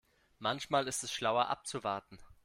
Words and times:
Manchmal 0.39 0.87
ist 0.87 1.03
es 1.03 1.13
schlauer 1.13 1.49
abzuwarten. 1.49 2.17